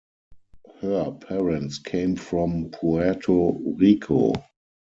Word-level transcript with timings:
Her 0.79 1.11
parents 1.11 1.77
came 1.77 2.15
from 2.15 2.71
Puerto 2.71 3.51
Rico. 3.75 4.33